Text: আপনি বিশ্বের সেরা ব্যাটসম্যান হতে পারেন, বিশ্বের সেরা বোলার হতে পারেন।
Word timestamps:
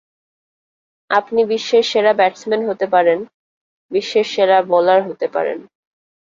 আপনি 1.09 1.41
বিশ্বের 1.51 1.83
সেরা 1.91 2.13
ব্যাটসম্যান 2.13 2.61
হতে 2.69 2.85
পারেন, 2.93 3.19
বিশ্বের 3.91 4.25
সেরা 4.33 4.57
বোলার 4.69 5.01
হতে 5.07 5.27
পারেন। 5.35 5.57